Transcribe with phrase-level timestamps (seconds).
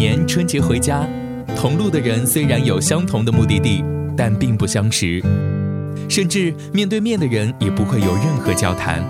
[0.00, 1.06] 年春节回家，
[1.54, 3.84] 同路的人虽然有相同的目的地，
[4.16, 5.22] 但并不相识，
[6.08, 9.04] 甚至面对面的人也不会有任何交谈，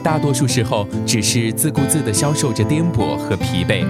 [0.00, 3.84] 大多数时候只是自顾自地消受着颠簸和疲惫。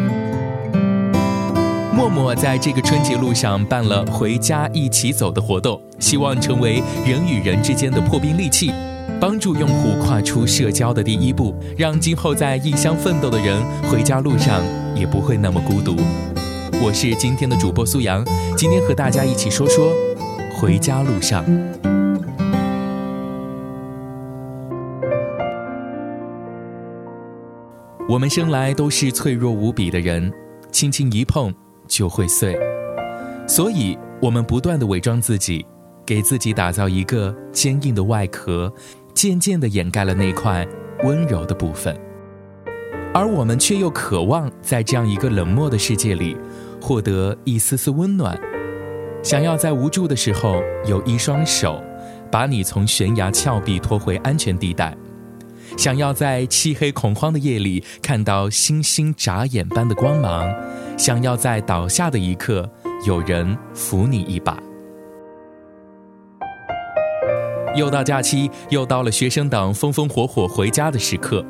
[1.95, 8.73] 默默在这个春节路上办了“回家一起走”的活动，希望成为人与人之间的破冰利器，
[9.21, 14.63] 帮助用户跨出社交的第一步，让今后在异乡奋斗的人回家路上
[14.97, 15.95] 也不会那么孤独。
[16.81, 18.25] 我是今天的主播苏阳，
[18.57, 19.93] 今天和大家一起说说
[20.55, 21.45] 回家路上。
[28.09, 30.33] 我们生来都是脆弱无比的人，
[30.71, 31.53] 轻轻一碰。
[31.89, 32.55] 就会碎，
[33.47, 35.65] 所以我们不断的伪装自己，
[36.05, 38.71] 给自己打造一个坚硬的外壳，
[39.15, 40.69] 渐渐的掩盖了那块
[41.05, 41.99] 温柔的部分。
[43.15, 46.37] 而我们却又渴望在这样一个冷漠的世界里，
[46.81, 48.39] 获得一丝丝温暖，
[49.23, 51.83] 想要在无助的时候有一双手，
[52.31, 54.97] 把你从悬崖峭壁拖回安全地带，
[55.77, 60.49] 想要在漆黑恐慌的夜里看到星星眨眼般的光芒。
[60.97, 62.69] 想要在倒下的一刻，
[63.07, 64.59] 有人扶你一把。
[67.77, 71.45] 又到假期，又到了学生党风风火火回家的时刻。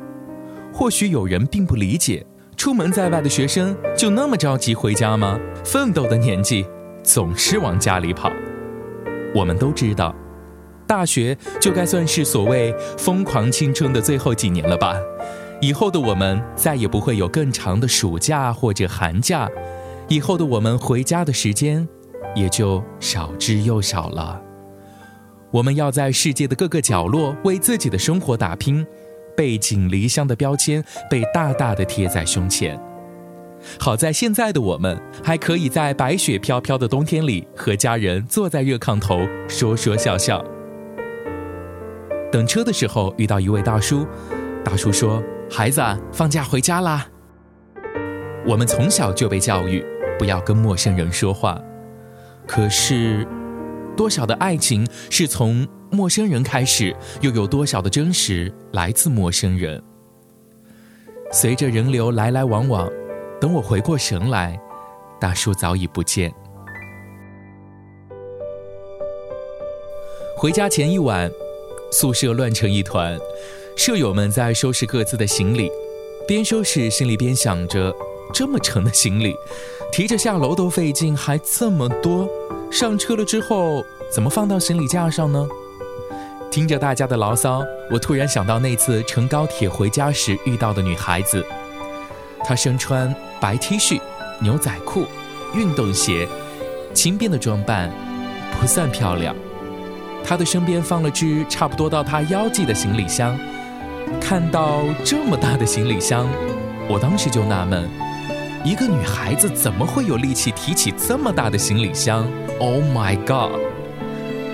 [0.71, 2.23] 或许有人并不理解，
[2.59, 5.39] 出门在外的学生就那么着急回家吗？
[5.63, 6.65] 奋斗的年纪
[7.01, 8.29] 总是往家里跑。
[9.33, 10.13] 我们都知道，
[10.85, 14.93] 大学就该算是所谓疯狂青春的最后几年了吧。
[15.61, 19.49] 以后的我们再也不会有更长的暑假或者寒假，
[20.09, 21.87] 以后的我们回家的时间
[22.35, 24.41] 也就少之又少了。
[25.51, 28.85] 我们要在世界的各个角落为自己的生活打拼，
[29.39, 32.77] 背井离乡的标签被大大的贴在胸前。
[33.79, 40.43] 好在现在的我们还可以在白雪飘飘的冬天里和家人坐在热炕头说说笑笑。
[42.29, 44.05] 等车的时候遇到一位大叔，
[44.61, 45.23] 大叔说。
[45.49, 45.81] 孩子，
[46.11, 47.07] 放假回家啦。
[48.45, 49.83] 我们从小就被教育
[50.19, 51.59] 不要跟陌生人说话，
[52.45, 53.25] 可是，
[53.99, 59.83] 多少的爱情是从陌生人开始，又有多少的真实来自陌生人？
[61.33, 62.89] 随着人流来来往往，
[63.41, 64.57] 等我回过神来，
[65.19, 66.33] 大叔早已不见。
[70.37, 71.29] 回家前一晚，
[71.91, 73.19] 宿舍乱成一团。
[73.75, 75.69] 舍友们在收拾各自的行李，
[76.25, 77.93] 边收拾心里边想着：
[78.33, 79.35] 这么沉的行李，
[79.91, 82.27] 提着下楼都费劲，还这么多，
[82.71, 85.47] 上车了之后怎么放到行李架上呢？
[86.51, 91.45] 听着大家的牢骚，我突然想到那次乘高铁回家时遇到的女孩子，
[92.43, 93.99] 她身穿白 T 恤、
[94.39, 95.05] 牛仔裤、
[95.53, 96.27] 运动鞋，
[96.93, 97.91] 轻便的装扮，
[98.59, 99.35] 不算漂亮。
[100.23, 103.37] 她的身边放了只差不多到她腰际的行李箱。
[104.19, 106.27] 看到这么大的行李箱，
[106.87, 107.87] 我当时就纳闷：
[108.63, 112.27] 一个女孩子怎么会有力气提起这么大的行李箱
[112.59, 113.57] ？Oh my god！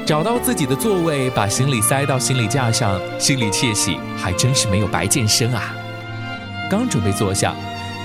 [0.06, 5.74] 找到自己的座位，把行李塞到行李架上，心里窃喜，还真是没有白健身啊！
[6.70, 7.56] 刚准备坐下，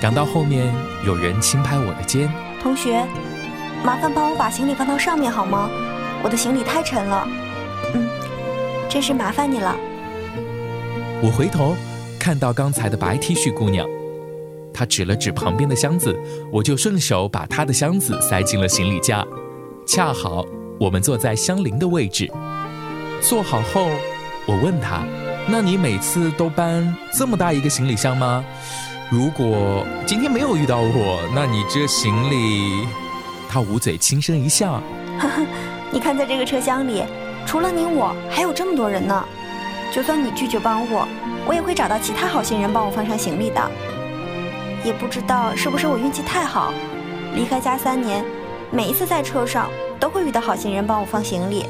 [0.01, 0.73] 感到后面
[1.05, 2.27] 有人轻拍我的肩
[2.63, 3.05] ：“同学，
[3.83, 5.69] 麻烦帮我把行李放到上面好吗？
[6.23, 7.27] 我的行李太沉了。
[7.93, 8.09] ”“嗯，
[8.89, 9.75] 真是麻烦你了。”
[11.21, 11.75] 我回头
[12.17, 13.87] 看到刚才的白 T 恤姑娘，
[14.81, 16.19] 他指了指旁边的箱子，
[16.51, 19.23] 我就顺手把他的箱子塞进了行李架，
[19.85, 20.43] 恰好
[20.79, 22.27] 我们坐在相邻的位置。
[23.21, 23.91] 坐好后，
[24.47, 25.03] 我问他
[25.47, 28.43] ：“那你每次都搬这么大一个行李箱吗？
[29.11, 32.87] 如果今天没有遇到我，那你这行李……”
[33.47, 34.81] 他捂嘴轻声一笑
[35.21, 35.45] ：“呵呵
[35.91, 37.03] 你看，在这个车厢里，
[37.45, 39.23] 除了你我，还有这么多人呢。”
[39.93, 41.07] 就算你拒绝帮我，
[41.45, 43.71] 我也会找到其他好心人帮我放上行李的。
[44.83, 46.73] 也不知道是不是我运气太好，
[47.35, 48.23] 离开家三年，
[48.71, 49.69] 每一次在车上
[49.99, 51.65] 都会遇到好心人帮我放行李。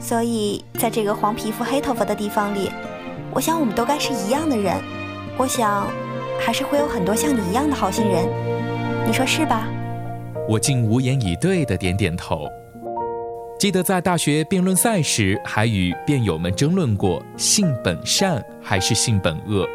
[0.00, 2.70] 所以在这个黄皮肤黑头发的地方里，
[3.32, 4.76] 我想我们都该是一样的人。
[5.36, 5.86] 我想，
[6.38, 8.26] 还是会有很多像你一样的好心人。
[9.06, 9.66] 你说是吧？
[10.46, 12.46] 我竟无言以对的点点头。
[13.58, 19.66] 记得在大学辩论赛时，还与辩友们争论过性本善还是性本恶。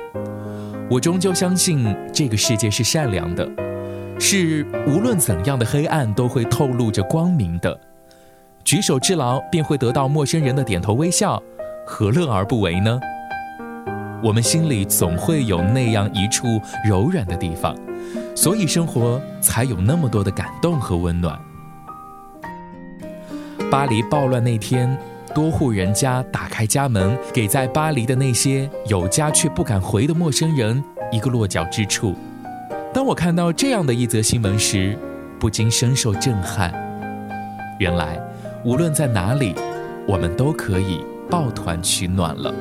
[0.89, 3.47] 我终究相信这个世界是善良的，
[4.19, 7.79] 是无论怎样的黑暗都会透露着光明的。
[8.63, 11.41] 举手之劳便会得到陌生人的点头微笑，
[11.85, 12.99] 何乐而不为呢？
[14.23, 17.75] 我们心里总会有那样一处柔软的地方，
[18.35, 21.39] 所以生活才有那么多的感动和温暖。
[23.69, 24.97] 巴黎暴乱那天，
[25.33, 32.15] 多户人家打开家门，给在巴黎的那些有家却不敢回的陌生人一个落脚之处。
[32.93, 34.97] 当我看到这样的一则新闻时，
[35.39, 36.73] 不禁深受震撼。
[37.79, 38.19] 原来，
[38.65, 39.53] 无论在哪里，
[40.07, 42.53] 我们都可以抱团取暖了。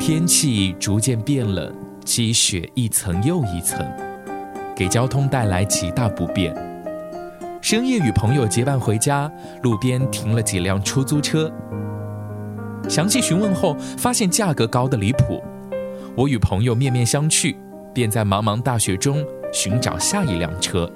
[0.00, 1.72] 天气逐渐变冷，
[2.04, 3.86] 积雪一层又一层，
[4.74, 6.54] 给交通带来极大不便。
[7.68, 9.28] 深夜与朋友结伴回家，
[9.60, 11.50] 路边停了几辆出租车。
[12.88, 15.42] 详细询问后，发现价格高的离谱。
[16.14, 17.56] 我与朋友面面相觑，
[17.92, 19.20] 便在茫茫大雪中
[19.52, 20.88] 寻找下一辆车。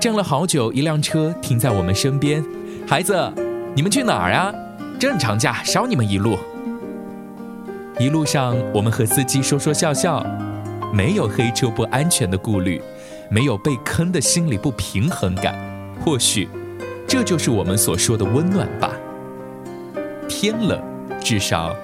[0.00, 2.44] 站了好久，一辆车停在我们身边。
[2.84, 3.32] 孩子，
[3.76, 4.52] 你们去哪儿啊？
[4.98, 6.36] 正常价，少你们一路。
[8.00, 10.26] 一路上，我们和司机说说笑笑，
[10.92, 12.82] 没有黑车不安全的顾虑，
[13.32, 15.58] 没有被坑的心理不平衡感。
[16.04, 16.46] 或许，
[17.08, 18.92] 这就是我们所说的温暖吧。
[20.28, 20.78] 天冷，
[21.18, 21.74] 至少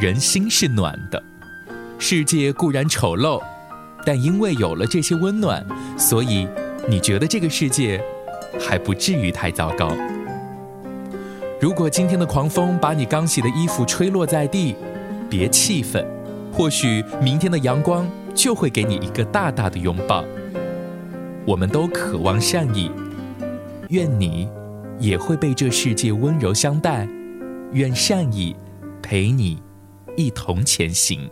[0.00, 1.22] 人心是暖的。
[1.96, 3.40] 世界固然丑陋，
[4.04, 5.64] 但因为有了这些温暖，
[5.96, 6.48] 所以
[6.88, 8.02] 你觉得这个世界
[8.58, 9.92] 还不至于太糟糕。
[11.60, 14.74] 如果今天的狂风把你刚洗的衣服吹落在地，
[15.30, 16.04] 别气愤，
[16.52, 20.24] 或许明天的阳光就会给你一个大大的拥抱。
[21.46, 22.90] 我们都渴望善意，
[23.90, 24.48] 愿你
[24.98, 27.08] 也会被这世界温柔相待，
[27.72, 28.56] 愿善意
[29.00, 29.62] 陪你
[30.16, 31.30] 一同前行。